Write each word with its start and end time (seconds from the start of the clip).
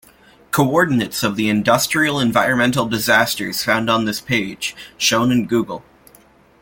Coordinates 0.49 1.21
of 1.21 1.35
the 1.35 1.47
Industrial 1.47 2.19
Environmental 2.19 2.87
Disasters 2.87 3.63
found 3.63 3.87
on 3.87 4.05
this 4.05 4.19
page, 4.19 4.75
shown 4.97 5.31
in 5.31 5.45
Google. 5.45 5.83